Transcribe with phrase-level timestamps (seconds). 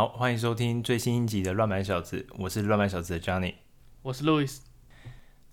[0.00, 3.56] 好，欢迎收听最新一集的《乱买小子》，我是乱买小子的 Johnny，
[4.00, 4.60] 我是 Louis。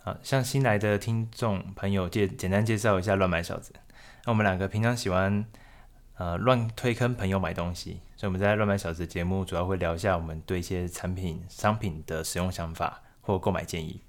[0.02, 3.74] 好，向新来的听众朋友介简单介绍一下乱买小子。
[4.24, 5.46] 那我们两个平常喜欢
[6.16, 14.02] 呃乱推坑朋友买东西，所以我们在乱买小子节目主要会聊一下我们对一些产品、商品的使用想法或购买建议。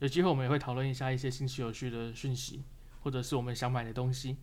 [0.00, 2.62] 有机会我们也会讨论一下一些新奇有趣的讯息，
[3.00, 4.36] 或者是我们想买的东西。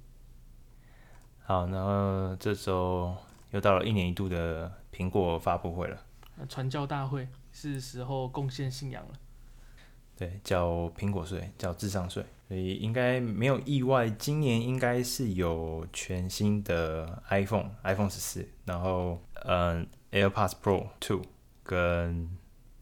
[1.44, 3.16] 好，然后这周
[3.52, 5.98] 又到了一年一度的苹果发布会了。
[6.50, 9.14] 传教大会是时候贡献信仰了。
[10.18, 21.22] 对，叫苹果税，叫智商税，所以应该没有意外，今年应该是有全新的 iPhone，iPhone 十四，然后嗯，AirPods Pro Two
[21.64, 22.30] 跟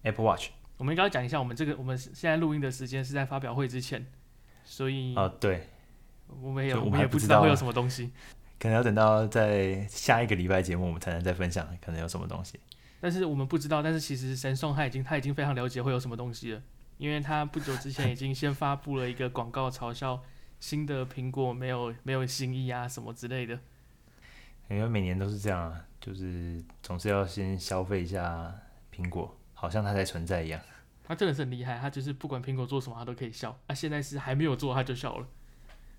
[0.04, 0.49] Apple Watch。
[0.77, 4.05] 我们应该要讲一下，我们这个我们现在录音的时间是在发表会之前，
[4.63, 5.70] 所以啊，对，
[6.40, 8.12] 我们也我们也不知道会有什么东西。
[8.63, 12.58] 可能要等到在下一个礼拜节目，我们才能再分享可能有什么东西。
[13.02, 16.62] 但是我们不知道，但是其实神送他已经他已经非常了解会有什么东西了，
[16.98, 20.23] 因为他不久之前已经先发布了一个广告，嘲笑
[20.62, 23.60] 新的苹果没有 没有新意啊什么之类的。
[24.70, 28.49] 因为每年都是这样啊，就是总是要先消费一下
[28.95, 30.62] 苹果，好像它才存在一样。
[31.04, 33.60] 他真的是很厉害，他就是不管苹果做什么，他都可以笑。
[33.68, 35.27] 啊，现在是还没有做他就笑了，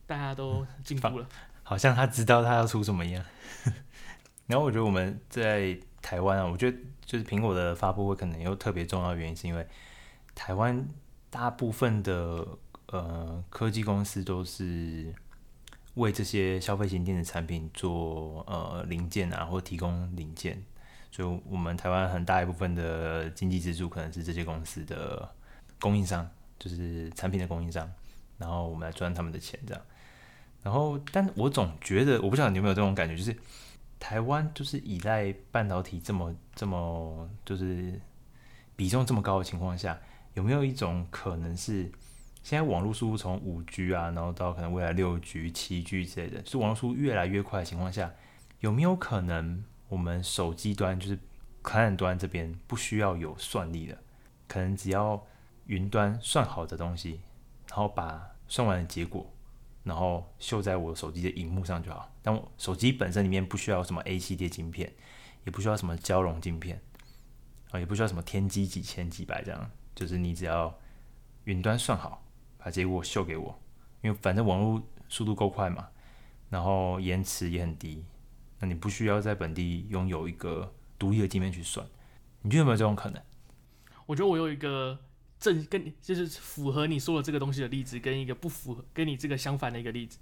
[0.06, 1.28] 大家都进步了。
[1.64, 3.24] 好像他知道他要出什么一样，
[4.46, 9.66] 然后我觉得我们在台湾啊，我觉得就是苹果的发布会可能有特别重要的原因，是因为
[10.34, 10.86] 台湾
[11.30, 12.46] 大部分的
[12.88, 15.12] 呃科技公司都是
[15.94, 20.62] 为这些消费型电子产品做呃零件啊，或提供零件，
[21.10, 25.26] 所以我们台湾很大一部分的经济支柱可能是这些公司的
[25.80, 27.90] 供应商，就是产品的供应商，
[28.36, 29.82] 然后我们来赚他们的钱这样。
[30.64, 33.36] 然后，但我总觉得，我不晓得你有没有这种感觉，就是
[34.00, 38.00] 台湾就是依赖半导体这么这么就是
[38.74, 40.00] 比重这么高的情况下，
[40.32, 41.82] 有没有一种可能是
[42.42, 48.10] 现在网络速度从五 G 啊，然后到可能未来六 G、七 G 之类的，是网络速度越来越快的情况下，
[48.60, 51.18] 有没有可能我们手机端就是
[51.62, 53.98] 开发端这边不需要有算力的，
[54.48, 55.22] 可能只要
[55.66, 57.20] 云端算好的东西，
[57.68, 59.30] 然后把算完的结果。
[59.84, 64.90] 然后秀在我手机的荧幕上就好，但我手机本身里面不需要什么 A 系列晶片，
[65.44, 66.82] 也不需要什么交融晶片，
[67.70, 70.74] 啊，也不需要什么天玑几千几百这样，就是你只要
[71.44, 72.24] 云端算好，
[72.56, 73.60] 把结果秀给我，
[74.00, 75.88] 因为反正网络速度够快嘛，
[76.48, 78.02] 然后延迟也很低，
[78.60, 81.86] 那你不需要在本地拥有一个独立的晶片去算，
[82.40, 83.22] 你觉得有没有这种可能？
[84.06, 84.98] 我觉得我有一个。
[85.44, 90.18] 正跟你就是符合你说的这个东西的例子，跟一个不符合跟你这个相反的一个例子，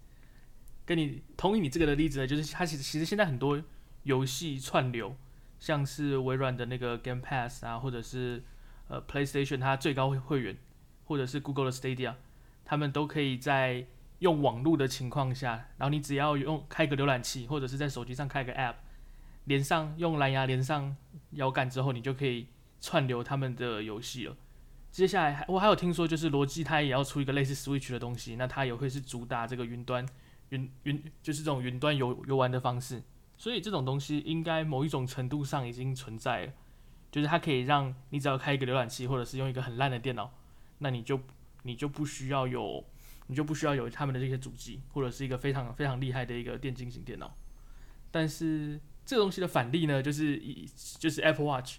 [0.84, 3.62] 跟你同意你这个的例子呢，就是它其实其实现在很多
[4.02, 5.14] 游戏串流，
[5.60, 8.42] 像是微软的那个 Game Pass 啊，或者是
[8.88, 10.56] 呃 PlayStation 它最高会员，
[11.04, 12.14] 或者是 Google 的 Stadia，
[12.64, 13.86] 他们都可以在
[14.18, 18.74] 用网络的情况下，然后你只要用开个浏览器，或者是在手机上开个 App，
[19.44, 20.96] 连上用蓝牙连上
[21.30, 22.48] 摇杆之后，你就可以
[22.80, 24.36] 串流他们的游戏了。
[24.92, 30.06] 接下来还我还有听说，就是罗技它也要出一个类似 Switch 的东西，那它也会是主打这个云端
[30.50, 33.02] 云云，就是这种云端游游玩的方式。
[33.38, 36.52] 所以这种东西应该某一种程度上已经存在了，
[37.10, 40.30] 就是它可以让你只要开一个浏览器，或者是用一个很烂的电脑，
[40.80, 41.18] 那你就
[41.62, 42.84] 你就不需要有
[43.28, 47.34] 你就不需要有他们的这些主机，或者是一个非常非常厉害的一个电竞型电脑。
[48.10, 51.78] 但是这个东西的反例呢，就是一就是 Apple Watch，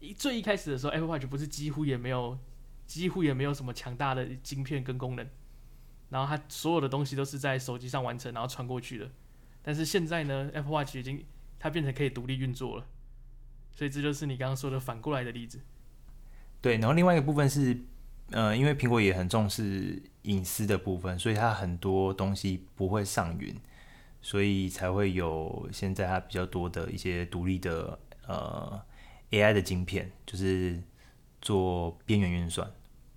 [0.00, 2.38] 一最一开始的时候，Apple Watch 不是几乎也没有。
[2.86, 5.26] 几乎也没有什么强大的晶片跟功能，
[6.10, 9.10] 然后它所有的东西都是在手机上完成，然后传过去的。
[9.62, 11.24] 但是现在呢，Apple Watch 已经
[11.58, 12.86] 它变成可以独立运作了，
[13.72, 15.60] 所以这就是你刚刚说的反过来的例子。
[16.60, 17.78] 对，然后另外一个部分是，
[18.30, 23.54] 呃，因为苹果也很重视隐私的部分，所以它很多东西不会上云，
[24.20, 28.80] 所以才会有现在它比较多的一些独立的呃
[29.30, 30.82] AI 的晶片，就是。
[31.44, 32.66] 做边缘运算，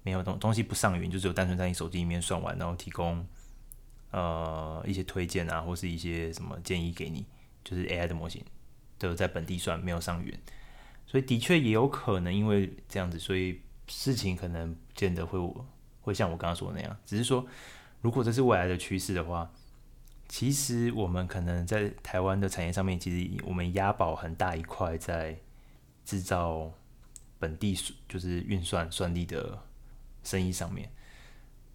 [0.03, 3.25] 没有东东西不上云，就只有单纯在你手机里面算完，然后提供
[4.11, 7.25] 呃一些推荐啊，或是一些什么建议给你，
[7.63, 8.43] 就是 AI 的模型
[8.97, 10.37] 都在本地算，没有上云，
[11.05, 15.65] 所以的确也有可能因为这样子，所以事情可能不见得会我
[16.01, 17.47] 会像我刚刚说的那样，只是说
[18.01, 19.49] 如果这是未来的趋势的话，
[20.27, 25.37] 其实我们可能在台湾的产业上面，其实我们押宝很大一块在
[26.03, 26.73] 制造。
[27.39, 29.59] 本地就是运算算力的
[30.23, 30.89] 生意上面，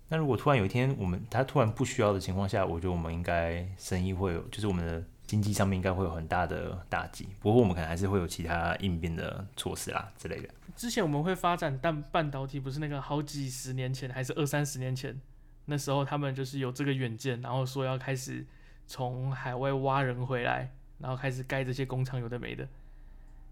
[0.09, 7.29] 那如果突然有一天我们他突然不需要的情况下，我觉得我们应该生意会有，就是我们的经济上面应该会有很大的打击。
[7.41, 10.49] 不过我们可能还是会有其他应变的措施啦之类的。
[10.76, 15.19] 之前我们会发展但半导体，不是那个好几十年前还是二三十年前，
[15.67, 18.44] 那时候他们就是有这个远见，然后说要开始
[18.87, 22.69] 从海外挖人回来，然后开始盖这些工厂，有的没的。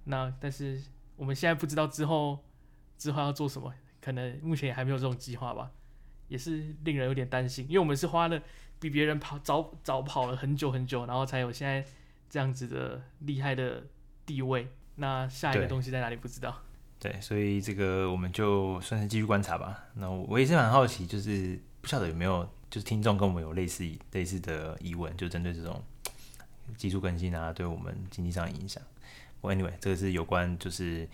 [0.05, 0.81] 那但是
[1.20, 2.38] 我们现在不知道之后
[2.96, 3.70] 之后要做什么，
[4.00, 5.70] 可能目前也还没有这种计划吧，
[6.28, 8.40] 也是令人有点担心，因为我们是花了
[8.78, 11.84] 比别人跑早早跑了很久很久，然后才有现在
[12.31, 13.84] 这样子的厉害的
[14.25, 14.67] 地位。
[14.94, 16.56] 那下一个东西在哪里不知道？
[16.99, 19.88] 对，所以这个我们就算是继续观察吧。
[19.96, 25.82] 那我也是蛮好奇，就是不晓得有没有就是听众跟我们有类似类似的疑问，就针对这种
[26.78, 28.82] 技术更新啊，对我们经济上的影响。
[29.43, 31.09] Anyway，这个是有关就是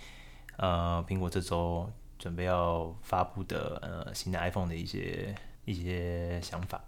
[0.56, 5.34] 呃苹果这周准备要发布的呃新的 iPhone 的一些
[5.64, 6.82] 一些想法。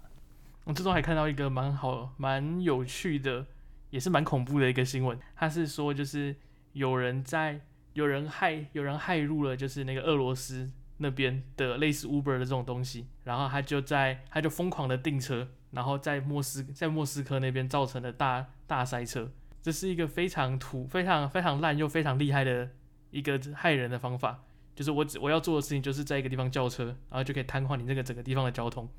[0.65, 3.45] 我这周还看到一个蛮好蛮有趣的，
[3.89, 5.19] 也是蛮恐怖的一个新闻。
[5.35, 6.35] 他是说就是
[6.73, 7.61] 有人在。
[7.93, 19.31] 有人害有人害入了，就是那个俄罗斯那边的类似 Uber 的这种东西，然后他就在他就疯狂的订车，然后在莫斯在莫斯科那边造成了大大塞车。
[19.61, 22.69] 这是一个非常土、非常非常烂又非常厉害的
[23.11, 24.43] 一个害人的方法。
[24.75, 28.89] 就是我只我要做的事情，就是在一个地方叫车，然后就可以瘫痪你这个整个地方的交通。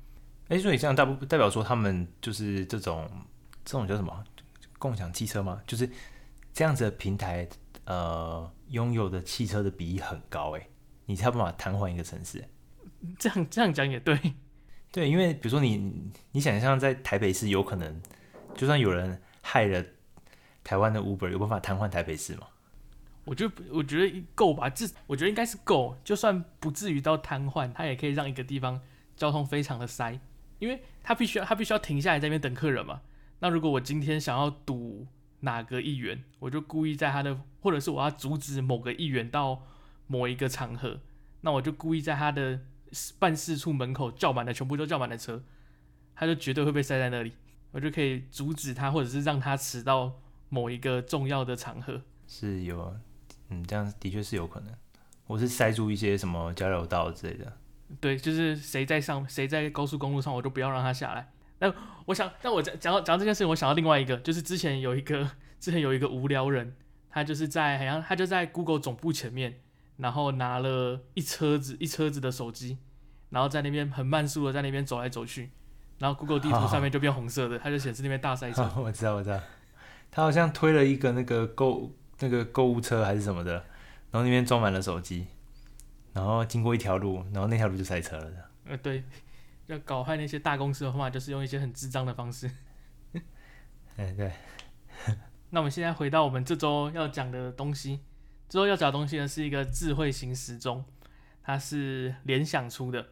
[0.47, 3.09] 哎，所以这样代代表说他们就是这种
[3.65, 4.23] 这种叫什么
[4.77, 5.61] 共享汽车吗？
[5.65, 5.89] 就是
[6.53, 7.47] 这样子的平台。
[7.85, 10.67] 呃，拥有的汽车的比例很高哎，
[11.07, 12.41] 你才有办法瘫痪一个城市。
[13.17, 14.17] 这样这样讲也对，
[14.91, 18.01] 对，因为比如说你你想象在台北市有可能，
[18.53, 19.83] 就算有人害了
[20.63, 22.47] 台湾的 Uber，有办法瘫痪台北市吗？
[23.23, 28.81] 我觉得我觉得够吧，这我觉得应该是够，就算不至于到瘫痪，它也可以让一个地方
[29.15, 30.19] 交通非常的塞，
[30.57, 33.01] 因为他必须要他必须要停下来在那边等客人嘛。
[33.39, 35.07] 那如果我今天想要堵
[35.41, 39.63] 哪个议员，我就故意在他的，或者是我要阻止某个议员到
[40.07, 40.99] 某一个场合，
[41.41, 42.61] 那我就故意在他的
[43.19, 45.43] 办事处门口叫满了，全部都叫满了车，
[46.15, 47.33] 他就绝对会被塞在那里，
[47.71, 50.19] 我就可以阻止他，或者是让他迟到
[50.51, 51.99] 某一个重要的场合。
[52.27, 52.95] 是有，
[53.49, 54.71] 嗯，这样的确是有可能，
[55.25, 57.51] 我是塞住一些什么交流道之类的。
[57.99, 61.31] 对，就是谁在上，谁在高速公路上，我就不要让他下来。
[61.59, 61.73] 那
[62.05, 66.75] 我想，那我讲讲到讲到这件事情，我想到另外一个，就是之前有一个， 之前有一个无聊人，
[67.09, 69.59] 他就是在好像他就在 Google 总部前面，
[69.97, 72.77] 然后拿了一车子一车子的手机，
[73.29, 75.51] 然后在那边很慢速的在那边走来走去，
[75.99, 78.63] 然后 Google 地图上面就变红色的，他就显示那边大塞车。
[78.81, 79.39] 我知道，我知道，
[80.11, 83.53] 他好像推了一个那个购那个购物车还是什么的，
[84.11, 85.25] 然后那边装满了手机，
[86.13, 88.31] 然后经过一条路，然后那条路就塞车了。
[88.65, 89.03] 呃，对。
[89.67, 92.51] 要搞坏那些大公司的话，就是用一些很智障的方式。
[93.95, 94.29] 哎，对。
[95.51, 98.01] 那我们现在回到我们这周要讲的东西。
[98.49, 100.83] 这周要讲的东西呢，是一个智慧型时钟，
[101.41, 103.11] 它是联想出的，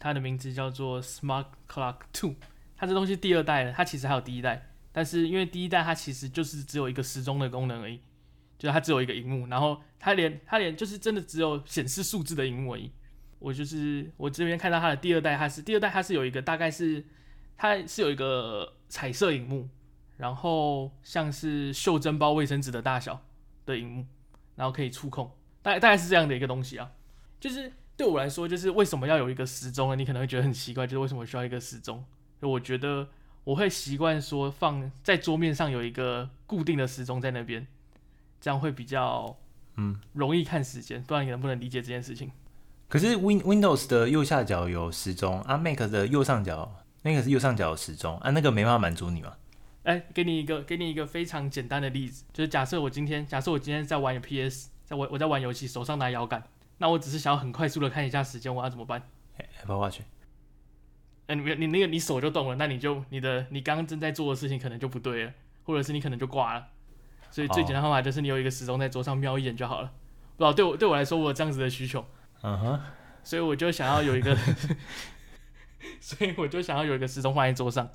[0.00, 2.34] 它的名字叫做 Smart Clock Two。
[2.76, 7.98] 它这东西第二代了，它其实还有第一代，但是因为第一代它其实就是只有一个时钟的功能而已，
[8.58, 12.92] 就是它只有一个荧幕，然后它连它连就是真的只有显示数字的荧幕而已。
[13.38, 17.04] 我就是我这边看到它的第二代，它是第二代，它是有一个大概是
[17.56, 19.68] 它是有一个彩色荧幕，
[20.16, 23.24] 然后像是袖珍包卫生纸的大小
[23.66, 24.06] 的荧幕，
[24.54, 26.92] 然后可以触控，大概大概是这样的一个东西啊。
[27.40, 29.96] 就是对我来说，就是为什么要有一个时钟呢？
[29.96, 32.04] 你可能会觉得很奇怪，就是为什么需要一个时钟？
[32.40, 33.08] 就我觉得
[33.44, 37.66] 我会习惯说放在桌面上有一个固定的时钟在那边，
[38.40, 39.36] 这样会比较
[39.76, 41.00] 嗯容易看时间。
[41.00, 42.30] 不知道你能不能理解这件事情？
[42.88, 46.72] 可是 Win Windows 的右下角有时钟啊，Mac 的右上角
[47.02, 49.34] 那个是右上角有时钟啊，那个没办法满足你吗？
[49.84, 56.44] 哎、欸，给你一个给你一个非常简单的例子，就是假设我今天假设我今天在玩 PS，在我我在玩游戏，手上拿摇杆，
[56.78, 59.02] 那我只是想要很快速的看一下时间，我要怎么办
[59.58, 60.02] ？Apple Watch。
[61.32, 66.66] 哎，你你那个你手就动了，那你就你的你刚刚正在做的事情可能就不对了，或者是你可能就挂了。
[67.30, 69.90] 所以最简单的方法就是你有一个时钟在桌上瞄一眼就好了。
[70.36, 72.04] 不知道对我对我来说，我有这样子的需求。
[72.42, 72.80] 嗯哼，
[73.24, 74.36] 所以我就想要有一个，
[76.00, 77.88] 所以我就想要有一个时钟放在桌上。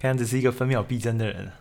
[0.00, 1.52] 看样子是一个分秒必争的人。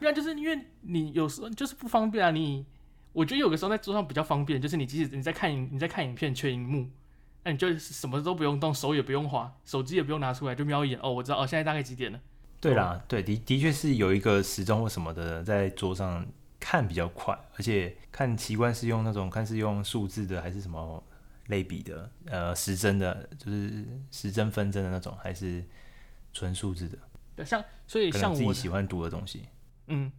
[0.00, 2.30] 对啊，就是因为你有时候就是不方便啊。
[2.30, 2.64] 你
[3.12, 6.88] 我觉得有的时候在桌上比较方便，就是你即使你在看你在看影片缺荧幕，
[7.44, 12.20] 那你就什么都不用动，手也不用滑，手机也不用拿出来，就瞄一眼哦，我知道哦，现在大概几点了。
[12.60, 16.26] 对啦，对的的确是有一个时钟或什么的在桌上
[16.58, 21.02] 看比较快，而且看习惯是用那种看是用数字的还是什么。
[21.48, 25.62] 类比的，呃，时针的，就是时针分针的那种，还是
[26.32, 26.96] 纯数字的？
[27.36, 29.42] 对，像所以像我自己喜欢读的东西，
[29.88, 30.10] 嗯，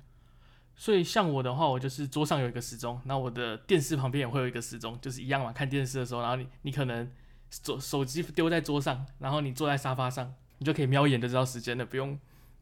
[0.76, 5.52] 所以像我的话，我就是桌上有一个时钟，那我的电视旁边也会有一个时钟，就是一样嘛。
[5.54, 7.10] 看电视的时候，然后你你可能
[7.50, 12.20] 手手机丢在桌上，然后你坐在沙发上，你就可以瞄一眼就知道时间了，不用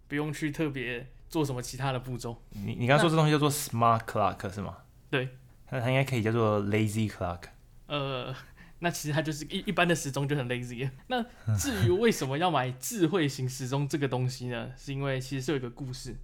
[0.08, 2.39] 不用去特别做什么其他的步骤。
[2.51, 4.77] 你你刚刚说这东西叫做 smart clock 是吗？
[5.10, 5.29] 对，
[5.72, 7.39] 那它应该可以叫做 lazy clock。
[7.88, 8.34] 呃，
[8.79, 10.89] 那其实它就是一一般的时钟就很 lazy。
[11.08, 11.24] 那
[11.58, 14.72] 至于为什么要买智慧型时钟这个东西呢？
[14.77, 16.15] 是因为其实是有一个故事，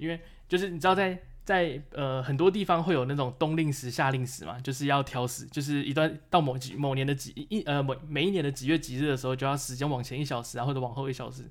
[0.00, 0.18] 因为。
[0.50, 11.44] 就是你知道在在呃很多地方会有那种冬令时夏令时嘛，就是要挑时，就是一段到某几某年的几一呃每每一年的几月几日的时候，就要时间往前一小时啊，或者往后一小时。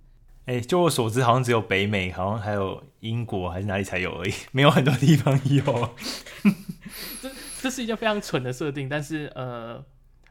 [0.48, 5.96] 哎、欸，就我所知，好像只有北美，好像还有英国还是哪里才有而已， 没有很多地方有。
[7.24, 9.82] 这这是一件非常蠢的设定，但是呃，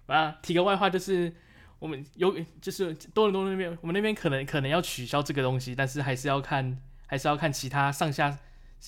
[0.08, 1.32] 啊，提个外话，就是
[1.78, 8.38] 我们有就是多伦多那边，我们那边可能可能要取消这个东西，但是还是要看还是要看其他上下。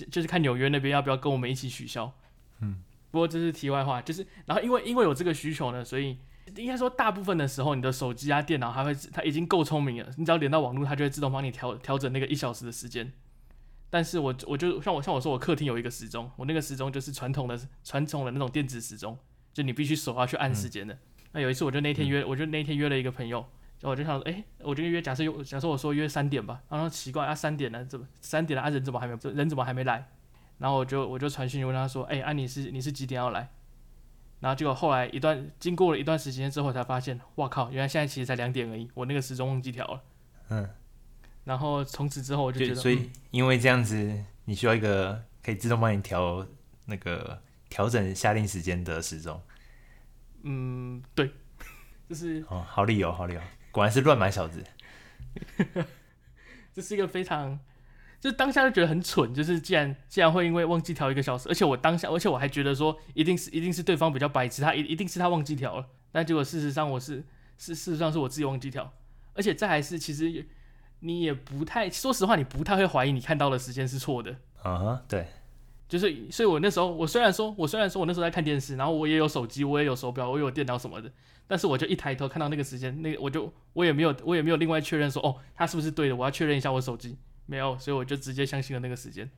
[0.09, 2.13] 就是看纽约那边要不要跟我们一起取消，
[2.61, 2.77] 嗯，
[3.11, 6.17] 不过这是题外话，就是然后因为因为有这个需求呢，所以
[6.55, 13.13] 应该说大部分的时候，你的手机啊、电脑还会它已经够聪明了，你只要连到网络，它就会自动帮你调调整那个一小时的时间。
[13.91, 19.19] 但是我我就像我像我说，我客厅有一个时钟，我那个时钟就是传统的传统的那种电子时钟，
[19.53, 20.95] 就你必须手要去按时间的。
[20.95, 20.99] 嗯、
[21.33, 23.45] 那有一次我就那天约，嗯、我就那天约了一个朋友。
[23.83, 28.69] 我就想说，哎、欸，我就约，假设约，假设我说约三点吧，然后奇怪啊，三点了，怎么三点了啊？
[28.69, 29.31] 人怎么还没有？
[29.33, 30.09] 人怎么还没来？
[30.59, 33.51] 然后我就我就传讯问他说，哎、欸，啊你是你是几点要来？
[34.41, 40.03] 然后结果后来一段经过了一段时间之后，才发现，哇靠，原来现在其实才两点而已，我那个时钟忘记调了。
[40.49, 40.69] 嗯。
[41.45, 46.47] 然后从此之后我就觉得，所以因为这样子，你需要一个可以自动帮你调
[46.85, 49.41] 那个调整下令时间的时钟。
[50.43, 51.31] 嗯，对，
[52.09, 53.41] 就是哦，好理由，好理由。
[53.71, 54.65] 果然是乱买小子，
[56.75, 57.59] 这是一个非常，
[58.21, 67.25] 就是当下就觉得很蠢，就是既然既然会因为忘记调一个小时，而且我当下，而且我还觉得说一定是一定是对方比较白痴，他一一定是他忘记调了，但结果事实上我是
[67.59, 68.93] 是事实上是我自己忘记调，
[69.35, 70.47] 而且这还是其实
[71.01, 75.29] 你也不太，说实话你不太会怀疑你看到的时间是错的，啊哈、uh，huh, 对，
[75.91, 81.11] 就是所以我那时候我虽然说我虽然说我那时候在看电视，然后我也有手机，我也有手表，我也有电脑什么的。
[81.49, 86.15] 但是我就一抬头看到那个时间，那个我就我也没有我也没有另外确认说哦，它是不是对的？
[86.15, 89.29] 我要确认一下我手机没有，所以我就直接相信了那个时间。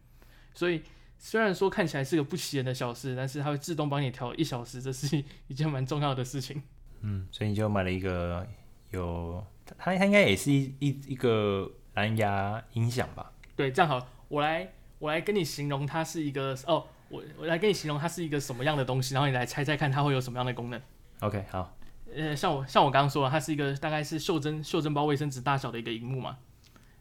[0.52, 0.82] 所以
[1.16, 6.62] 虽然说看起来是个不起眼的小事，但是它会自动帮你调一小时，这是一件蛮重要的事情。
[7.00, 8.46] 嗯，所以你就买了一个
[8.90, 13.32] 有它它应该也是一一一个蓝牙音响吧？
[13.56, 14.70] 对，这样好，我来
[15.02, 20.80] 我来跟你形容它是一个哦，我我来跟你形容它是一个什么样的东西，然后你来猜猜看它会有什么样的功能。
[21.22, 21.76] OK，好。
[22.14, 26.38] 呃，像我像我刚刚说的，它是一个大概是袖珍袖珍包卫生纸大小的一个荧幕嘛。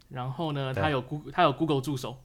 [0.10, 2.18] 然后呢，它有 Google 它有 Google 助手，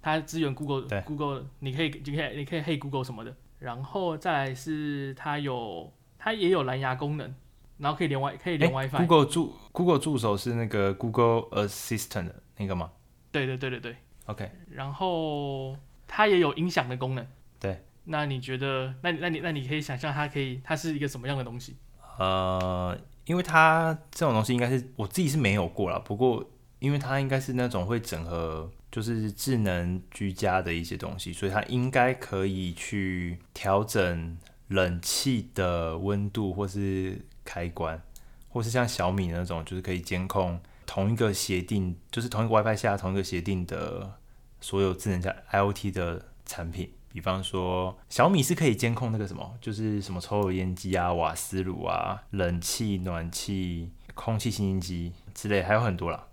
[0.00, 3.34] 它支援 Google 对 Google，你可以你可以你可以 Hey Google 什么的。
[3.58, 7.34] 然后再来是它有它也有蓝牙功能，
[7.78, 8.98] 然后可以连 Wi 可以连 WiFi。
[9.08, 12.92] Google 助 Google 助手是那个 Google Assistant 的那个吗？
[13.32, 13.96] 对对对对对。
[14.30, 14.50] OK。
[14.70, 17.26] 然后它也有音响的功能。
[17.58, 17.84] 对。
[18.04, 18.94] 那你觉得？
[19.02, 21.76] 那那你那你可以想象它可以它是一个什么样的东西？
[22.18, 26.44] 呃，因为它这种东西应该是我自己是没有过啦，不过
[26.80, 34.36] 因为它应该是那种会整合就是智能居家的一些东西，所以它应该可以去调整
[34.68, 38.02] 冷气的温度，或是开关，
[38.48, 44.18] 或是像小米那种就是可以监控同一个协定，就是同一个 WiFi 下同一个协定的
[44.60, 46.92] 所有智能家 IoT 的产品。
[47.12, 56.28] 比方说，小米是可以监控那个什么，就是什么抽油烟机啊、瓦斯炉啊、冷气、暖气、空气清新机之类，还有很多啦。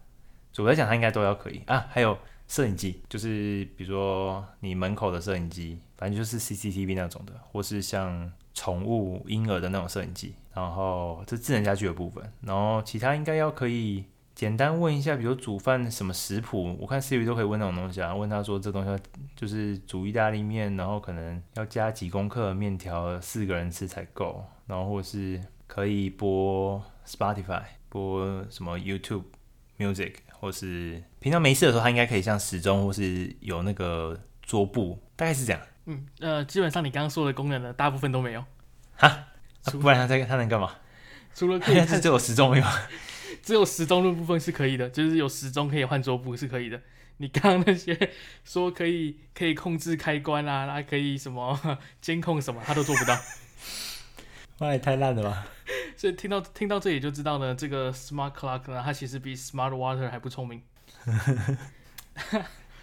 [0.54, 1.88] 所以我在讲，它应该都要可以啊。
[1.90, 2.16] 还有
[2.48, 10.36] 摄影机，就是比如说你门口的摄影机，反正就是 CCTV 那种的，或是像宠物婴儿的那种摄影机。
[10.54, 14.06] 然后这智能家居的部分，然后其他应该要可以。
[14.38, 18.14] 简单问一下，比如煮饭什么食谱，我看 Siri 都可以问那种东西啊。
[18.14, 19.04] 问他说这东西
[19.36, 24.46] 就是煮意大利面，然后可能要加几公克面条，四个人吃才够。
[24.68, 29.24] 然后或是可以播 Spotify，播什么 YouTube
[29.80, 35.60] Music，或是平常没事的时候，他应该可以像时钟或是有那个桌布，大概是这样。
[35.86, 38.46] 嗯，呃，基本上你刚刚说的功能呢，大部分都没有。
[38.98, 40.72] 哈，啊、不然他在他能干嘛？
[41.34, 42.66] 除了可以 是只有时钟没有。
[43.48, 46.82] 只有时钟的部分是可以的，就是有时钟可以换桌布是可以的。
[47.16, 47.98] 你刚刚那些
[48.44, 51.58] 说可以可以控制开关啊，还可以什么
[52.02, 53.18] 监控什么，他都做不到。
[54.58, 55.48] 那也太烂了吧！
[55.96, 60.62] 所以听到听到这里就知道呢，这个 smart clock 呢，它其实比 smart water 还不聪明。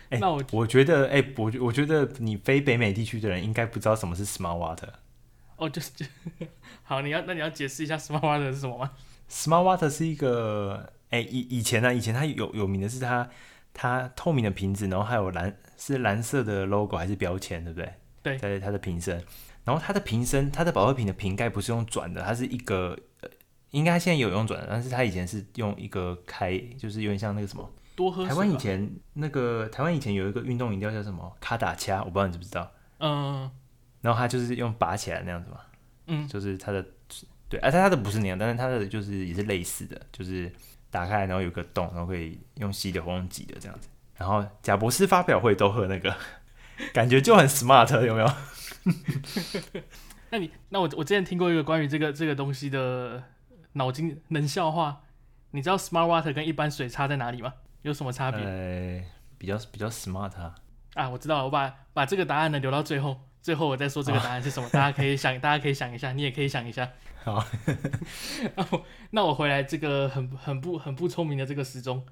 [0.08, 4.88] 欸、 那我我觉得，哎、欸，我我觉得你非北美地区的人应该不知道什么是 Smart Water。
[5.56, 6.06] 哦，就是就
[6.84, 8.92] 好，你要那你要解释一下 Smart Water 是什么吗
[9.30, 13.28] ？Smart Water 是一个，哎、欸，以以前呢、啊，以前它有有名的是它
[13.72, 17.92] 它透明的瓶子，然后还有蓝是蓝色的 logo 还是标签，对不对？
[18.22, 19.22] 对，在它的瓶身，
[19.64, 23.28] 然后它的瓶身，它的保乐瓶的瓶盖不是用转的，它是一个，呃，
[23.70, 27.70] 应该现在有用转的，但是它以前是用一个开，就是有点像那个什么。
[27.96, 28.26] 多喝。
[28.26, 32.72] 台湾以前那个台湾以前有一个运动饮料叫什么卡打掐，我不知道你知不知道。
[32.98, 33.50] 嗯。
[34.00, 35.60] 然后它就是用拔起来那样子嘛。
[36.06, 36.26] 嗯。
[36.26, 36.84] 就是它的
[37.54, 40.50] 对，而、啊、它的不是那样，但是它的就是也是类似的，就是
[40.90, 43.88] 打开然后有个洞，然后可以用吸的或用挤的这样子。
[44.16, 46.14] 然后贾博士发表会都喝那个，
[46.92, 48.32] 感觉就很 smart，有没有？
[50.30, 53.22] 那你那我我之前听过一个关于这个这个东西的
[53.74, 55.02] 脑筋冷笑话，
[55.52, 57.54] 你知道 smart water 跟一般水差在哪里吗？
[57.82, 58.40] 有什么差别？
[58.44, 59.02] 呃，
[59.38, 60.54] 比较比较 smart 啊！
[60.94, 66.88] 啊，我知道了，我把把这个答案呢留到最后，最后我再说这个答案是什么，哦、大家可以想，大家可以想一下，你也可以想一下。
[67.24, 67.44] 好，
[68.54, 72.04] 那我那我回来这个很很不很不聪明的这个时钟，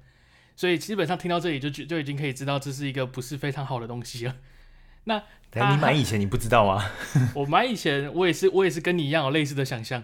[0.55, 4.35] 所以基本上听到这里就就就已经可以知道这是一个不是非常好的东西了。
[5.03, 5.21] 那
[5.53, 6.83] 你买以前你不知道吗？
[7.35, 10.03] 我买以前我也是我也是跟你一样有类似的想象，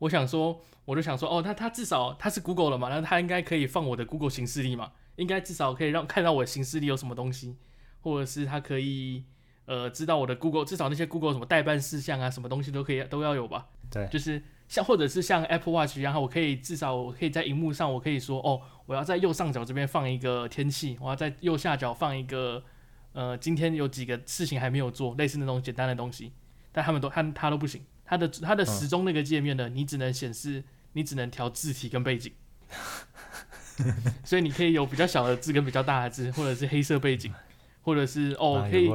[0.00, 4.92] 我想说我就想说哦，那它至少它是 Google 了嘛，那它应该可以放我的 Google 形式力嘛。
[5.16, 7.58] 应该至少可以让看到我的形式力有什么东西，
[8.00, 9.24] 或者是它可以
[9.70, 13.68] 呃知道我的 Google 至少那些 Google 什么代办事项啊，什么东西都可以都要有吧？
[13.88, 22.60] 对，就是像或者是像 Apple Watch 一样，我可以至少我可以在荧幕上我可以说哦，我要在右上角这边放一个天气，我要在右下角放一个
[23.12, 26.32] 呃今天有几个事情还没有做，类似那种简单的东西，
[26.72, 32.32] 但他们都他他都不行，他的他的时钟那个界面呢，你只能显示你只能调字体跟背景。
[34.24, 37.32] 所以你可以有比较小的字跟比较大的字，或者是黑色背景，
[37.80, 38.88] 或者是哦可以，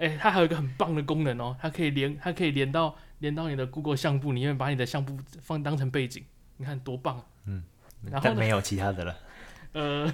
[0.00, 6.24] 哎、欸，它还有一个很棒的功能哦，它可以连它可以连到连到你的 Google 相簿里面，把你的相簿放当成背景，
[6.56, 7.24] 你看多棒啊！
[7.44, 7.62] 嗯，
[8.10, 9.14] 然后没有其他的了。
[9.72, 10.12] 呃，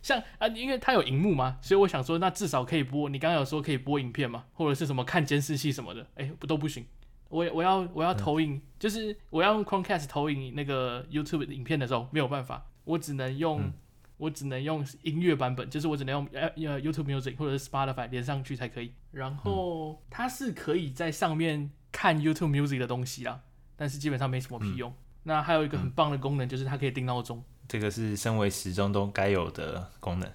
[0.00, 3.08] 像啊，因为它有荧幕嘛，所以我想说，那至少可以播。
[3.10, 6.84] 你刚刚有说可以播影片嘛，或者是什么看监视器什么的，哎、欸，不都不行。
[7.28, 12.66] 我我要我要投影，嗯、就是我要用 Chromecast 投影那个 YouTube 影片的时候没有办法。
[12.84, 13.72] 我只能用，嗯、
[14.18, 18.92] 我只能用音乐版本，就是我只能用呃 YouTube Music 或者是 Spotify 连上去才可以。
[19.12, 23.40] 然后它是可以在上面看 YouTube Music 的东西啦，
[23.76, 24.90] 但是基本上没什么屁用。
[24.90, 27.42] 嗯、那还有一个很棒的功能，就是它可以定闹钟。
[27.68, 30.28] 这个是身为时钟都该有的功能。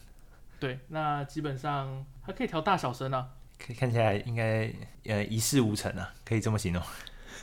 [0.59, 3.29] 对，那基本上它可以调大小声啊。
[3.59, 4.73] 可以看起来应该
[5.05, 6.81] 呃一事无成啊，可以这么形容，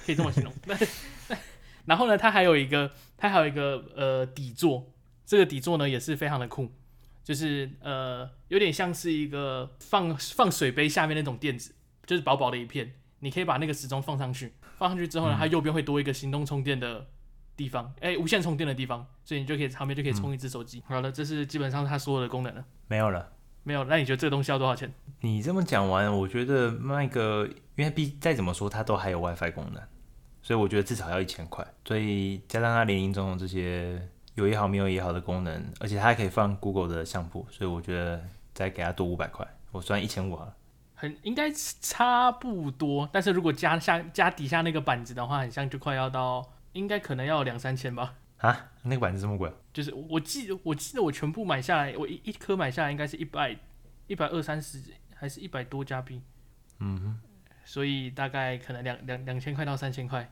[0.07, 0.53] 可以这么形容。
[0.64, 0.76] 那
[1.85, 4.90] 然后呢，它还有一个，它还有一个呃底座。
[5.31, 6.69] 这个底座呢也是非常的酷，
[7.23, 11.73] 就是呃有点像是一个放放水杯下面那种垫子，
[12.05, 17.07] 就是薄薄的一片，你可以把那个时钟放上去，放上去之后呢，它右边会多一个行动充电的
[17.57, 20.81] 地方，哎，无线充电的地方，所以你就可以旁边就可以充一只手机。
[20.81, 22.64] 嗯、好了，这是基本上它所有的功能了。
[22.88, 23.31] 没有了，
[23.62, 23.85] 没有。
[23.85, 24.93] 那你觉得这个东西要多少钱？
[25.21, 29.81] 你这么讲完，我觉得卖个，因为毕再怎么说它都还有 WiFi 功能，
[30.43, 31.64] 所以我觉得至少要一千块。
[31.85, 34.09] 所以加上它林林总总这些。
[34.40, 38.24] 有也好，没有也好的功能，而且它还可以放 Google 的相簿，所以我觉得
[38.55, 40.55] 再给它多五百块，我算一千五好了。
[40.94, 41.50] 很应该
[41.81, 48.14] 差不多，但是如果加下加底下那个板子的话，很像就快要到，应该可能要两三千吧。
[48.38, 49.53] 啊，那个板子这么贵？
[49.72, 53.57] 就是我记得我记得我全部买下来，我一一颗买下来应该是一百
[54.07, 54.79] 一百二三十，
[55.14, 56.20] 还是一百多加币？
[56.79, 57.20] 嗯哼，
[57.64, 60.31] 所以大概可能两两两千块到三千块。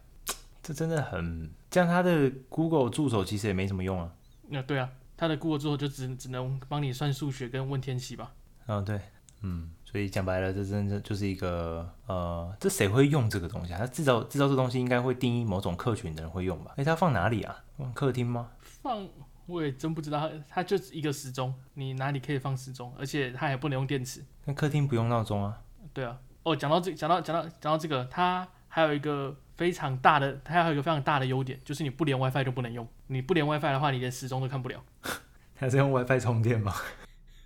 [0.62, 4.10] 这真的很，这样他的 Google 助手其实也没什么用啊。
[4.48, 8.32] 那、嗯、对啊，他的 Google 助手就只只能帮你算数学跟问天气吧。
[8.66, 9.00] 嗯，对，
[9.42, 13.78] 嗯，所以讲白了，这真的就是一个，呃，这谁会用这个东西啊？
[13.78, 16.72] 他制造制造这东西应该会定义某种客群的人会用吧？
[16.76, 17.62] 哎，他放哪里啊？
[17.76, 18.50] 放客厅吗？
[18.60, 19.06] 放，
[19.46, 22.94] 我也真不知道，它就是一个时钟，你哪里可以放时钟？
[22.98, 24.24] 而且它还不能用电池。
[24.46, 25.60] 那客厅不用闹钟啊？
[25.92, 26.18] 对啊。
[26.44, 29.36] 哦，讲到这，讲到讲到讲到这个，它还有一个。
[29.58, 32.88] 非常大的，它还有一个非常大的优点，就是你不连 WiFi 就不能用。
[33.08, 34.82] 你不连 WiFi 的话，你连时钟都看不了。
[35.56, 36.72] 它是用 WiFi 充电吗？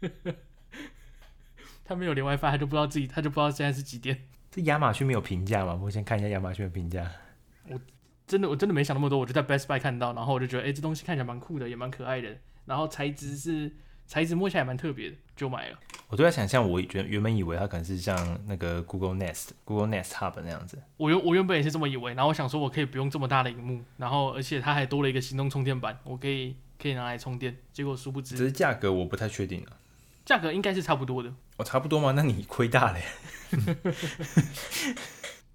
[1.84, 4.28] 他没有连 WiFi，他就不知道自己，他就不知道现在是几点。
[4.50, 5.80] 这亚马逊没有评价吗？
[5.82, 7.10] 我先看一下亚马逊的评价。
[7.68, 7.80] 我
[8.26, 13.74] 真的我真的没想那么多，我就在 Best Buy 看到，然后我就觉得，哎、欸，这东西看起来蛮酷的，也蛮可爱的，然后材质是。
[14.12, 15.78] 材质摸起来蛮特别的，就买了。
[16.08, 20.76] 我都在想象，我原原本以为它可能是像那个 Google Nest、Google Nest Hub 那样子。
[20.98, 27.56] 我原我原本也是这么以为，然后我想说，我可以不用这么大的荧幕，然后而且它还多了一个行动充电板，我可以可以拿来充电。
[27.72, 29.78] 结果殊不知，只是价格我不太确定了。
[30.26, 31.32] 价格应该是差不多的。
[31.56, 32.12] 哦，差不多吗？
[32.14, 32.98] 那你亏大了。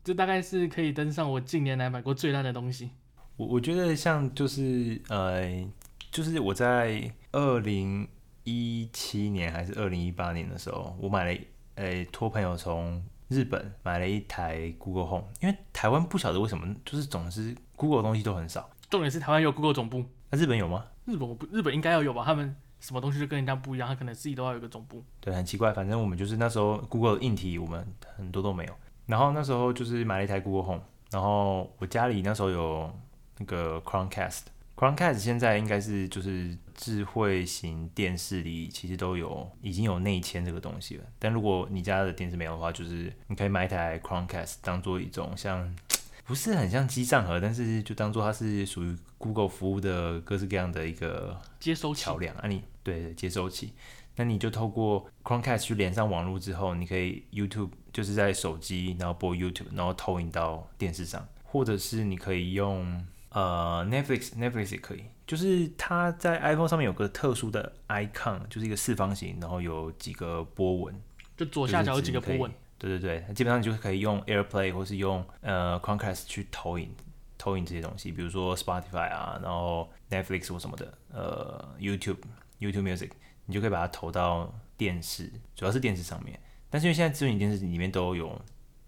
[0.04, 2.90] 这大概是可以登上我近年来买过最烂的东西。
[3.36, 5.64] 我我觉得像就是呃，
[6.10, 8.08] 就是我在二零
[8.50, 11.38] 一七年还是二零一八年的时候，我买了
[11.76, 18.70] 呃托朋友从日本买了一台 Google Home，因为台湾不晓得为什么就是总是 Google 的东西都很少。
[18.90, 20.86] 重点是台湾有 Google 总部，那、啊、日本有吗？
[21.04, 22.24] 日本我不，日本应该要有吧？
[22.24, 25.04] 他们什么东西就跟人家不一样，他可能自己都要有个总部。
[25.20, 25.74] 对，很奇怪。
[25.74, 28.74] 反正我们就是那时候 Google 的硬体我们很多都没有。
[29.08, 32.90] 然后那时候就是买了一台 Google Home，然后我家里那时候有
[33.40, 33.82] 那个
[34.78, 41.04] Chromecast，Chromecast 现在应该是就是智慧型电视里其实都有已经有内嵌这个东西了。
[41.18, 45.76] 但如果你家的电视没有的话，就是你可以买一台 Chromecast 当做一种像
[46.26, 53.74] 不是很像机上盒，但是就当做它是属于 Google 服务的各式各样的一个接收桥梁啊，你对接收器。
[54.18, 63.06] 那你就透过 Chromecast 去连上网络之后，你可以 YouTube 就是在手机，然后播 YouTube，然后投影到电视上，或者是你可以用
[63.38, 71.02] 呃 Netflix，Netflix 也可以，就是它在 iPhone 上面有个特殊的 icon，就是一个四方形，然后有几个波纹，
[71.36, 72.52] 就左下角有几个波纹。
[72.80, 76.90] 对对对，基本上你就可以用 AirPlay 或是用呃 Chromecast 去投影
[77.38, 82.18] 投影这些东西，比如说 Spotify 啊，然后 Netflix 或什么的，呃 YouTube
[82.60, 83.12] YouTube Music。
[83.50, 86.38] 你就可以把它投到电视，主要是电视上面。
[86.70, 88.38] 但是因为现在智能电视里面都有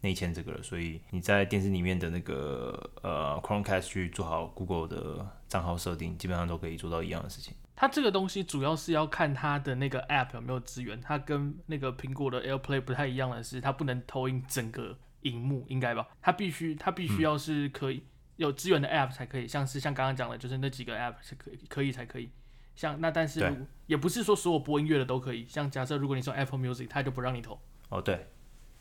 [0.01, 7.53] 内嵌这个了，所以你在电视里面的那个呃 Chromecast 去做好 Google 的账号设定，基本上都可以做到一样的事情。
[7.75, 10.99] 它这个东西主要是要看它的那个 App 有没有资源。
[10.99, 16.07] 它跟那个苹果的 AirPlay 不太一样的是，它不能投影整个荧幕，应该吧？
[16.21, 18.03] 它必须它必须要是可以
[18.35, 22.29] 有资源的 App 才可以，像是像刚刚讲的，就是那几个 App 是可以可以才可以。
[22.75, 25.45] 像那，但是也不是说所有播音乐的都可以。
[25.47, 27.59] 像假设如果你说 Apple Music，它就不让你投。
[27.89, 28.27] 哦，对，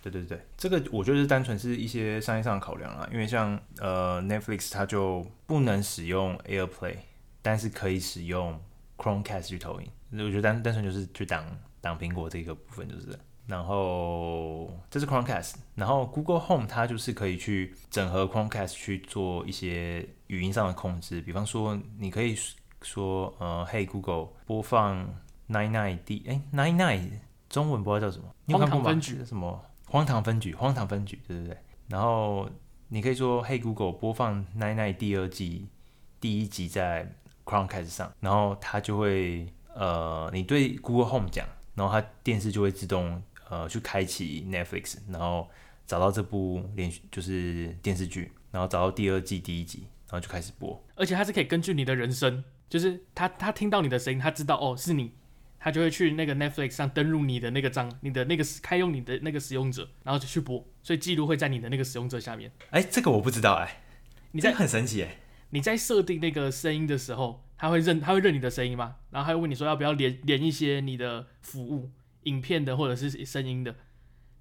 [0.03, 3.09] 对对对，这个我觉得是单纯是一些商业上的考量啦。
[3.13, 6.97] 因为像呃 Netflix，它就不能使用 AirPlay，
[7.43, 8.61] 但是可以使用
[8.97, 9.91] Chromecast 去投影。
[10.13, 11.45] 我觉得单单纯就是去挡
[11.81, 13.19] 挡苹果这个部分就是。
[13.47, 22.37] 然后这是 Chromecast，然后 Google Home 它就是可以去整合 Chromecast 去做一些语音上的控制，比方说你可以。
[22.83, 25.05] 说呃，Hey Google，播放
[25.49, 27.11] Nine Nine D，哎，Nine Nine
[27.49, 28.33] 中文不知道叫什么？
[28.45, 29.01] 你有看过吗？
[29.27, 29.65] 什么？
[29.89, 30.55] 荒唐分局？
[30.55, 31.19] 荒唐分局？
[31.27, 31.59] 对对对。
[31.89, 32.49] 然后
[32.89, 35.67] 你可以说 Hey Google，播放 Nine Nine 第二季
[36.21, 45.49] 第一集在 Chromecast 上，然后它就会呃，你对 Google Home 讲，然后它电视就会自动呃去开启 Netflix，然后
[45.87, 50.83] 找到这部连续就是电视剧，然后找到第二季第一集，然后就开始播。
[50.95, 52.45] 而且它是可以根据你的人声。
[52.69, 55.11] 就是他，他听到你的声音，他知道哦是你，
[55.59, 62.53] 他就会去那个 Netflix 上登录你的那个账，你的那个开用你的那个使用者，然后就去播，所以记录会在你的那个使用者下面。
[62.71, 63.83] 哎，这个我不知道哎，
[64.33, 65.19] 你在很神奇哎，
[65.51, 68.97] 你在设定那个声音的时候，他会认他会认你的声音吗？
[69.11, 71.91] 然后他会问你说要不要连连一些你的服务，
[72.25, 73.75] 影片的或者是声音的，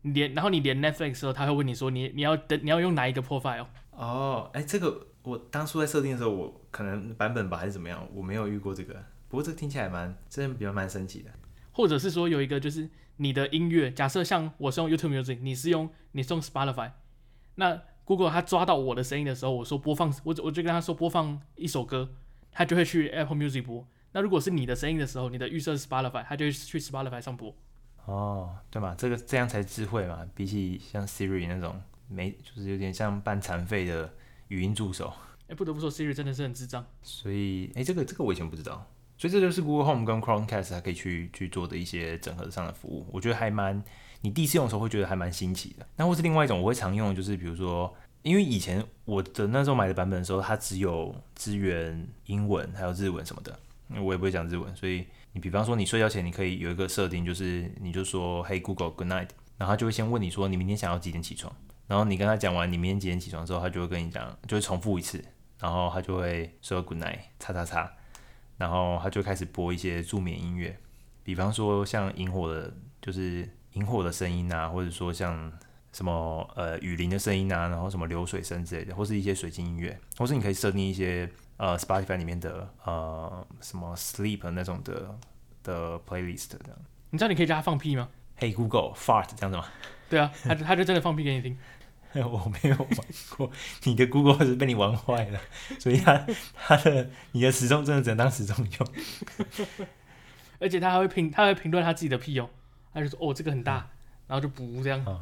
[0.03, 3.67] 连然后你连 Netflix 的时候，他会问你说你你要登你要用哪一个 profile？
[3.91, 5.07] 哦，哎这个。
[5.23, 9.03] 我当初在设定的时候，我可能版本吧还是怎么样，我没有遇过这个。
[9.29, 11.31] 不过这个听起来蛮真的比较蛮神奇的。
[11.71, 16.91] 或者是说有一个就是你的音乐，假设像我是用 YouTube Music，你是用你是用 Spotify，
[17.55, 22.09] 那 Google 它抓到我的声音的时候，我说播放，我我就跟他说播放一首歌，
[22.51, 23.87] 它就会去 Apple Music 播。
[24.13, 27.55] 那如果是你的声音的时候，你的预设是 Spotify，它就会去 Spotify 上播。
[28.05, 34.13] 哦，对嘛，这个这样才智慧嘛，比起像 Siri 那种没就是有点像半残废的。
[34.49, 36.85] 语音助手，哎、欸，不得不说，Siri 真的是很智障。
[37.01, 43.83] 所以，哎、欸，这个这个我以前不知道，所以这就是 Google Home 跟 Chromecast 它可以去去做的一些整合上的服务，我觉得还蛮，
[44.21, 45.85] 你第一次用的时候会觉得还蛮新奇的。
[45.95, 53.59] 那或是另外一种我会常用的，就是比如说，因为以前我的那时候买的版本的时候，它只有支援英文还有日文什么的，
[54.01, 61.51] 我也不会讲日文，所以你比方说你睡觉前你可以有一个设定，就是你就说 Hey Google Good Night，然后它就会先问你说你明天想要几点起床。
[61.87, 65.23] 然后你跟他讲完你明天几点起床之后，他就会跟你讲，就会重复一次，
[65.57, 67.89] 然后他就会说 good night，叉叉叉，
[68.57, 70.77] 然后他就开始播一些助眠音乐，
[71.23, 75.51] 比方说像萤火的，就是萤火的声音啊，或者说像
[75.93, 85.17] 什么呃雨林的声音啊，然后什么流水声之类的，或是一些水晶音乐，或是你可以设定一些呃 Spotify 里面的呃什么 sleep 那种的
[85.63, 86.77] 的 playlist 这样。
[87.09, 89.65] 你知道你可以叫他放屁吗？Hey Google fart 这样子吗？
[90.09, 91.57] 对啊，他就他就真的放屁给你听。
[92.25, 92.97] 我没有玩
[93.35, 93.51] 过，
[93.83, 95.39] 你的 Google 是被你玩坏了，
[95.79, 96.25] 所以它
[96.55, 99.87] 它的你的时钟真的只能当时钟用。
[100.59, 102.49] 而且他还会评，他会评论他自己的屁哦，
[102.93, 103.89] 他就说哦这个很大，嗯、
[104.27, 104.99] 然后就补这样。
[105.05, 105.21] 哦、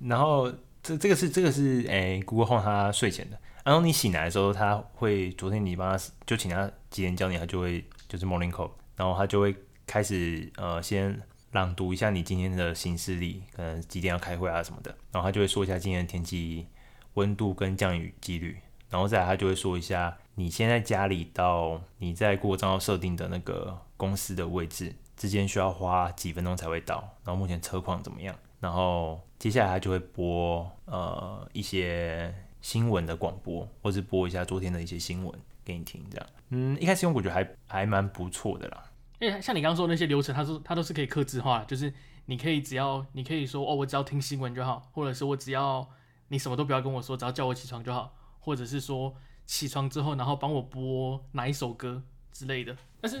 [0.00, 9.54] 然后这这个是这个是诶、欸、Google Home 他睡前的，然后你醒来的时候，他会昨天你帮他就请他几点教你，他就会就是 Morning Call，然后他就会
[9.86, 16.66] 开始呃先朗读一下你今天的行事历，可能几点要开会啊什么的，然后他就会说一下今天的天气
[17.14, 20.16] 温度跟降雨几率，然后再来他就会说一下。
[20.34, 27.00] 你现在家里到你在过账号设定的那个公司的位置之间需要花几分钟才会到？
[27.24, 28.32] 然后目前车况怎么样？
[28.60, 35.34] 然后接下来他就会播呃一些新闻的广播，或是播一下昨天的一些新闻
[35.64, 36.26] 给你听，这样。
[36.50, 38.84] 嗯，一开始用我觉得还还蛮不错的啦。
[39.20, 41.92] 因为像你刚刚说的那些流程，它是它都是可以克制化，就是
[42.26, 45.88] 你可以只要你可以说哦，我只要听新闻就好，或者是我只要
[46.28, 49.14] 你什么都不要跟我说，只要叫我起床就好，或者是说。
[49.50, 52.76] 起床之后，然后帮我播哪一首歌之类的。
[53.00, 53.18] 但是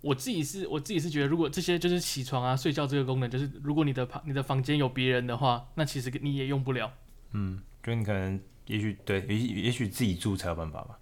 [0.00, 6.92] 我自己是，我自己是觉得，如果这些就是起床啊、睡觉这个功能，就是如果你的房、你的房间有别人的话，那其实你也用不了。
[7.30, 10.98] 嗯，就你可能，也许对，也也许自己住才有办法吧。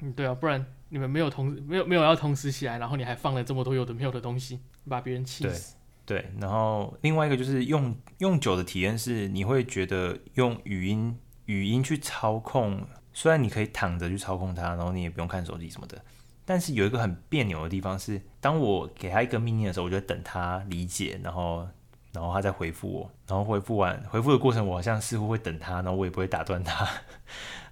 [0.00, 5.76] 嗯，对啊，不然你们没有同没有没有要同时起来，然后你还放了这么多有的没有的东西，把别人气死。
[6.06, 12.86] 对，然后另外一个就是用用久的体验是，你会觉得用语音语音去操控。
[13.16, 16.02] 虽然你可以躺着去操控它，然后你也不用看手机什么的，
[16.44, 21.64] 但是有一个很别扭的地方是，当我给他一个命令的时候，我就等他理解，然后，
[22.12, 26.86] 然后他再回复我，然后回复完回复的过程，我好像似乎会等他，然后我也不会打断他，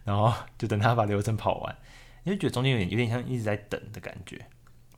[0.04, 1.76] 然后就等他把流程跑完，
[2.24, 4.44] 你就觉得中间有点有点像一直在等的感觉，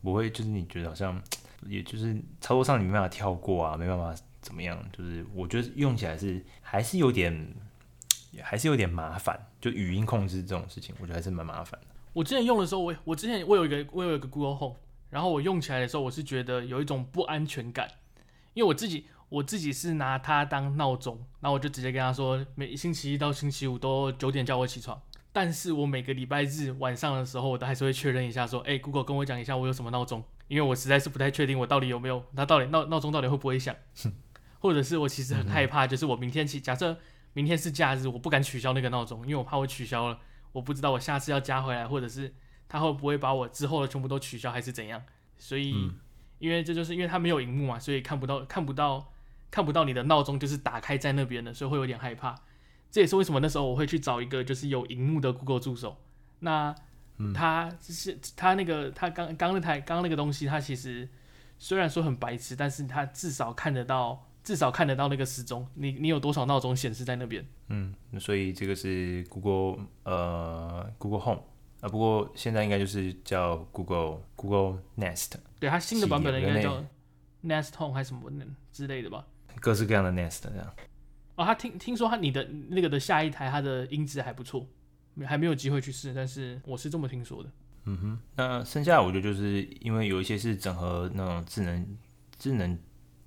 [0.03, 1.21] 不会就是你觉得好像，
[1.67, 7.55] 也就是操作上你没办法跳过啊，没办法怎么样，就是我觉得用起来是还是有点。
[8.43, 11.87] 还是有点麻烦，就语音控制这种事情，我觉得还是蛮麻烦的。
[12.13, 14.77] 我之前用的时候，我我之前我有一个我有一个 Google Home，
[15.09, 17.89] 然后我用起来的时候，我是觉得有一种不安全感，
[18.53, 25.01] 因为我自己我自己是拿它当闹钟，然后我就直接跟他说，每星期一到星期五都九点叫我起床，
[25.35, 33.75] 但是我每个礼拜日晚上的时候，我都还是会确认一下，说，哎，Google 跟我讲一下我有什么闹钟，因为我实在是不太确定我到底有没有，它到底闹闹钟到底会不会响，
[34.61, 36.97] 或者是我其实很害怕，就是我明天起假设。
[37.37, 40.21] 明天是假日，我不敢取消那个闹钟，因为我怕我取消了，
[40.53, 42.33] 我不知道我下次要加回来，或者是
[42.69, 45.03] 他会不会把我之后的全部都取消，还是怎样？
[45.37, 45.97] 所以，嗯、
[46.39, 49.13] 因为这就是因为它没有荧幕嘛，所以看不到看不到
[49.51, 52.37] 看不到你的闹钟就是打开在那边的，所以会有点害怕。
[52.95, 55.97] 这也是为什么那时候我会去找一个就是有荧幕的 Google 助手。
[56.39, 56.73] 那
[57.35, 61.09] 他就是他那个他刚刚那台刚刚那个东西，它其实
[61.59, 64.29] 虽然说很白痴，但是它至少看得到。
[64.45, 67.43] 至少看得到那个时钟，你你有多少闹钟显示在那边？
[67.69, 71.43] 嗯，所以这个是 Google 呃 Google Home
[71.81, 75.33] 啊，不过现在应该就是叫 Google Google Nest。
[75.59, 76.85] 对，它新的版本的应该叫
[77.43, 78.31] Nest Home 还是什么
[78.71, 79.25] 之类的吧？
[79.63, 80.75] 各式各样的 Nest 这样。
[81.37, 84.67] 哦，他听听说他你的那个的下一台它的音质还不错，
[85.27, 87.51] 还没有机会去试，但是我是这么听说的。
[87.85, 91.99] 嗯哼，那剩下我觉得就是因为有一些是整合那种智能
[92.39, 92.79] 智能。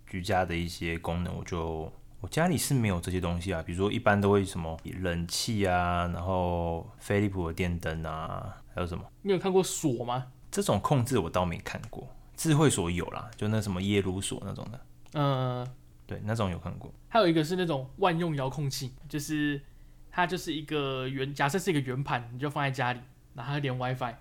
[0.09, 1.91] 居家的一些功能，我就
[2.21, 3.61] 我家里是没有这些东西啊。
[3.61, 9.03] 比如说，一般都会什么冷气啊，然后飞利浦的电灯啊，还有什么？
[9.23, 10.27] 你有看过锁吗？
[10.49, 12.07] 这种控制我倒没看过。
[12.37, 14.79] 智慧锁有啦，就那什么耶鲁锁那种的。
[15.11, 15.25] 嗯、
[15.59, 15.67] 呃，
[16.07, 16.91] 对，那种有看过。
[17.09, 19.61] 还有一个是那种万用遥控器，就是
[20.09, 22.99] 它就是一个圆，假设是一个圆盘，你就放在家里，
[23.35, 24.15] 然后它连 WiFi，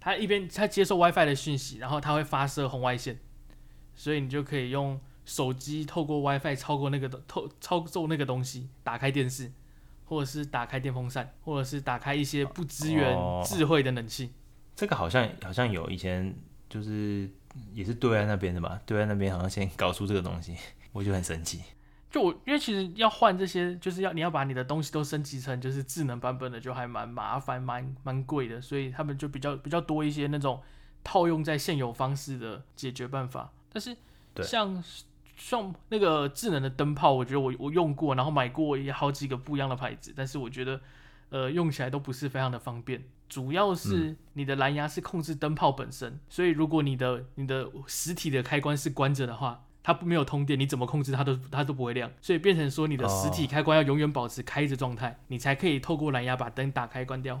[0.00, 3.18] 它一边它接受 WiFi 的讯息，然后它会发射红外线，
[3.94, 4.98] 所以你就可以用。
[5.26, 9.50] 手机透过 WiFi 超过那个透操作那个东西，打开电视，
[10.04, 14.26] 或者是打开电风扇，或者是打开一些不支援智慧的冷气。
[14.26, 14.30] 哦，
[14.76, 16.36] 这个好像好像有以前
[16.68, 17.26] 就是
[17.72, 18.78] 也是对岸那边的吧？
[18.84, 20.54] 对岸那边好像先搞出这个东西，
[20.94, 21.60] 我就很生气。
[22.10, 30.62] 就我因为其实要换这些，就是要你要把你的东西都升级成就是智能版本的，就还蛮麻烦，蛮蛮贵的，所以他们就比较比较多一些那种
[31.02, 33.52] 套用在现有方式的解决办法。
[33.70, 33.94] 但是
[34.42, 34.82] 像。
[35.36, 40.80] 像那个智能的灯泡，我觉得我我用过，然后买过也好几个不一样的牌子，但是我觉得，
[41.30, 43.02] 呃，用起来都不是非常的方便。
[43.28, 52.10] 主要是你的蓝牙是控制灯泡本身，嗯、所以如果你的你的实体的开关是关着的话，它没有通电，你怎么控制它都它都不会亮。
[52.20, 57.40] 所以变成说你的实体开关要永远保持开着状态，哦、你才可以透过蓝牙把灯打开关掉。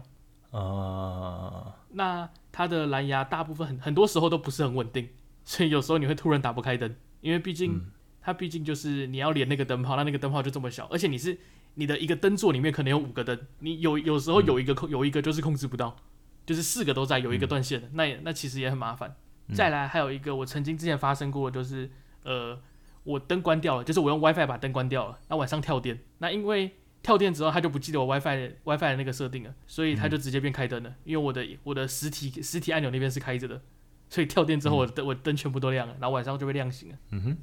[0.50, 5.08] 哦，那它的蓝牙大部分很很多时候都不是很稳定，
[5.44, 6.94] 所以有时候你会突然打不开灯。
[7.22, 7.80] 因为毕竟，
[8.20, 11.38] 它毕竟就是你要连那个灯泡，那那个灯泡就这么小，而且你是
[11.74, 15.96] 你的一个灯座里面可能有五个灯，你有有时候有一个控有一个就是控制不到，
[16.44, 19.16] 就是四个都在，有一个断线的，那那其实也很麻烦。
[19.54, 21.90] 再来还有一个我曾经之前发生过的就是，
[22.24, 22.58] 呃，
[23.04, 33.60] 我灯关掉了，就是我用 WiFi 把灯关掉了，那晚上跳电，那因为跳电之后他就不记得我 WiFi WiFi 的那个设定了，所以他就直接变开灯了，嗯、因为我的我的实体实体按钮那边是开着的，
[34.08, 36.98] 所以跳电之后我的我灯全部都亮了，然后晚上就被亮醒了。
[37.10, 37.36] 嗯哼，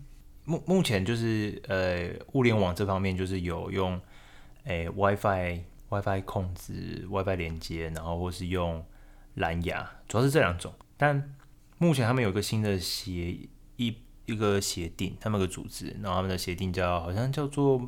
[0.46, 4.02] 目目前就是呃物联网这方面就是有用
[4.64, 8.84] 诶、欸、WiFi WiFi 控制 WiFi 连接，然后或是用
[9.36, 11.36] 蓝牙，主要是这两种，但。
[11.78, 13.36] 目前他们有一个新的协
[13.78, 13.98] 一
[14.32, 17.82] 一个协定，他们有个组织，然后他们的协定叫好像叫做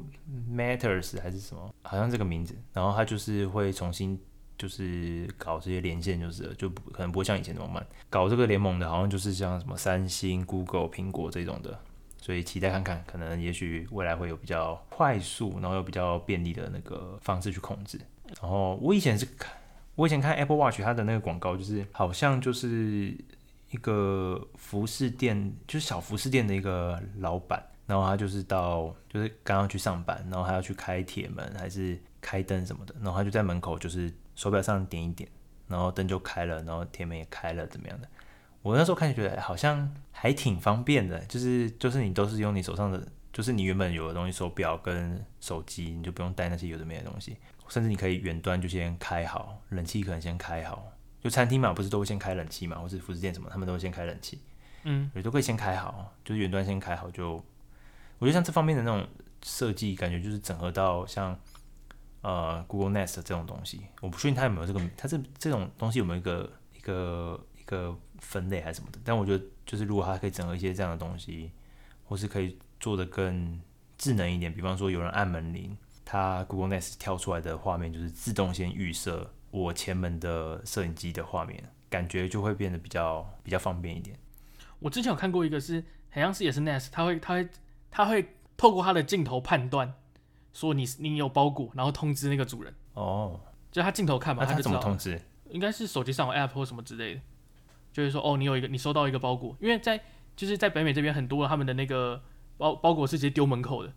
[0.52, 2.56] Matters 还是什么，好像这个名字。
[2.74, 4.20] 然后他就是会重新
[4.58, 7.86] 就是搞这些连线，就是就可能不会像以前那么慢。
[8.10, 11.80] 搞这个联盟的，好像就是像什么三星、Google、苹果这种的，
[12.22, 18.00] 所以期待看看，可能也许未来会有比较快速，然后又比较便利的那个方式去控制。
[18.42, 19.52] 然后我以前是看，
[19.96, 23.16] 我以前看 Apple Watch 它的那个广告，就是好像就是。
[23.74, 35.28] 一个服饰店，就是小服饰店的一个老板，然后他就是到，就是刚刚去上班，然后还要去开铁门还是开灯什么的，然后他就在门口，就是手表上点一点，
[35.68, 38.08] 然后灯就开了，然后铁门也开了，怎么样的？
[38.62, 47.36] 我那时候看就觉得好像还挺方便的，就是就是你都是用你手上的，就是你原本有的东西，手表跟手机，你就不用带那些有的没的东西，
[47.70, 50.93] 甚至你可以远端就先开好，冷气可能先开好。
[51.24, 54.42] 就餐厅嘛，不是都会先开冷气嘛，或是服饰店什么，他们都会先开冷气，
[54.84, 57.36] 嗯，也都可以先开好，就是远端先开好就，
[58.20, 59.08] 我觉得像这方面的那种
[59.42, 61.40] 设计，感觉就是整合到像
[62.22, 71.52] 呃 Google Nest 这种东西，我不确定它有没有这个，它这这种东西有没有一个一个一个分类还是什么的，但我觉得就是如果它可以整合一些这样的东西，
[72.04, 73.62] 或是可以做的更
[73.98, 79.34] 智能一点，比方说有人按门铃，它 Google Nest 跳出来的画面就是自动先预设。
[79.54, 84.18] 我前门的摄影机的画面，感觉就会变得比较比较方便一点。
[84.80, 87.50] 我之前有看过一个是，好像是也是 Nest，他会他会
[87.92, 89.94] 他会透过他的镜头判断，
[90.54, 92.74] 说你你有包裹，然后通知那个主人。
[92.96, 93.40] 哦，
[93.72, 95.22] 就他镜头看嘛，他怎么通知？
[95.52, 97.22] 应该是手机上有 App 或什么之类的，
[97.92, 100.02] 就是说哦，你有一个你收到一个包裹，因为在
[100.36, 102.20] 就是在北美这边很多他们的那个
[102.58, 103.94] 包包裹是直接丢门口的，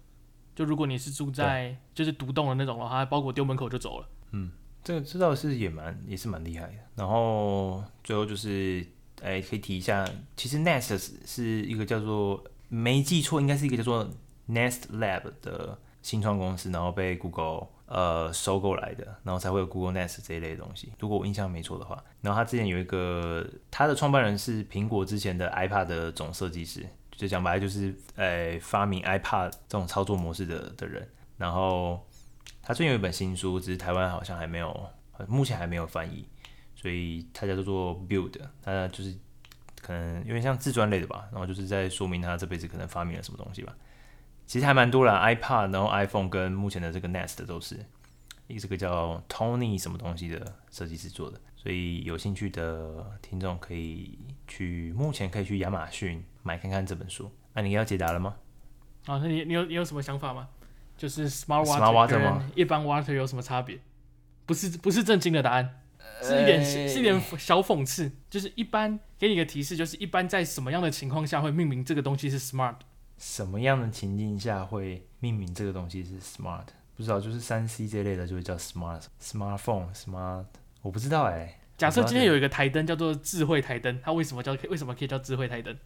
[0.55, 4.09] 就如果你是住在就是独栋的那种的话，包裹丢门口就走了。
[4.33, 4.53] 嗯。
[4.87, 8.87] 这个知道是也蛮也是蛮厉害的，然后最后就是
[9.21, 14.09] 哎，可以提一下，其实 Nest 是一个叫做没记错，应该是一个叫做
[14.49, 20.93] Nest Lab 的新创公司，然后被 Google 呃收购来的，然后才会有 Google Nest 这一类的东西。
[21.01, 32.07] 如果我印象没错的话，然后他之前有一个他的创办人是苹果之前的 iPad 的总设计师，就讲白了就是呃发明 iPad 这种操作模式的的人，然后。
[32.67, 34.91] 他最近有一本新书，只是台湾好像还没有，
[35.29, 36.29] 目前还没有翻译，
[36.75, 39.15] 所以他叫做 Build，他就是
[39.81, 43.73] 可能有点像自传类的吧，然后就是在说明他这辈子可能发明了什么东西吧。
[44.47, 47.79] 其实还蛮多啦，iPad，然后 iPhone 跟目前的这个 Nest 都是，
[48.49, 57.31] 一个这个叫 Tony 什么东西的设计师做的，所以有兴趣的听众可以去，目前可以去亚马逊买看看这本书。
[57.55, 58.35] 那、啊、你要解答了吗？
[59.07, 60.49] 啊，那你你有你有什么想法吗？
[60.97, 63.79] 就是 smart water 跟一般 water 有什么差别？
[64.47, 65.83] 不是不是正经的答案，
[66.23, 68.11] 是一点、欸、是一点小讽刺。
[68.31, 72.77] 就是一般给你个提示，就是一般在什么样的情况下会命名这个东西是 smart？
[73.19, 76.67] 什么样的情境下会命名这个东西是 smart？
[76.97, 80.47] 不知道，就是三 C 这类的就会叫 smart，smartphone，smart，
[80.83, 81.61] 我不知道哎、欸。
[81.77, 85.77] 假设今天有一个台灯叫做智慧台灯，它为什么叫为什么可以叫智慧台灯？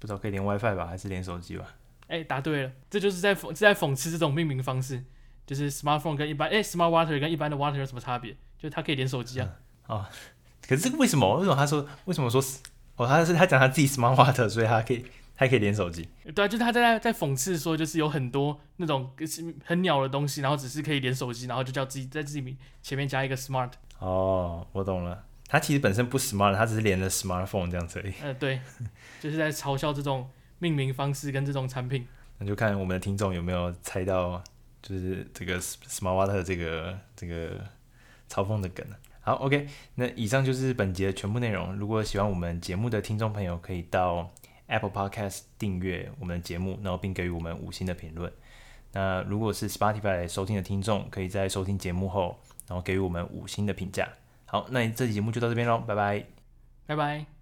[0.00, 1.74] 不知道可以连 WiFi 吧，还是连手机吧？
[2.08, 5.04] 哎、欸，答对了，这就是在讽是在讽刺这种命名方式，
[5.46, 8.34] 就是 smartphone 跟一般哎、欸、smart water 跟一般的 water 有什么差别？
[8.58, 9.48] 就它可以连手机啊、
[9.88, 9.98] 嗯。
[9.98, 10.06] 哦，
[10.66, 11.36] 可是这个为什么？
[11.36, 12.42] 为什么他说为什么说
[12.96, 13.06] 哦？
[13.06, 15.04] 他是他讲他自己 smart water，所以他可以
[15.36, 16.08] 他可以连手机。
[16.34, 19.10] 对啊，就是他在在讽刺说，就是有很多那种
[19.64, 23.72] 很鸟的东西，然后只是可以连手机，然后就叫自己在自己前面加一个 smart。
[23.98, 28.14] 哦，我懂了，他其实本身不 smart，他只是连了 smartphone 这样子而已。
[28.22, 28.60] 呃，对，
[29.20, 30.30] 就是在嘲笑这种。
[30.58, 32.06] 命名方式跟这种产品，
[32.38, 34.42] 那就看我们的听众有没有猜到，
[34.82, 37.58] 就是这个 Smart Water 这个这个
[38.28, 38.86] 嘲讽的梗。
[39.20, 41.76] 好，OK，那以上就是本节的全部内容。
[41.76, 44.32] 如果喜欢我们节目的听众朋友，可以到
[44.68, 48.32] Apple Podcast 订阅我们的节目，然后并给予我们五星的评论。
[48.92, 54.08] 那如果是 Spotify 收听的听众，可以在收听节目后，然后给予我们五星的评价。
[54.46, 56.24] 好，那这期节目就到这边喽，拜拜，
[56.86, 57.37] 拜拜。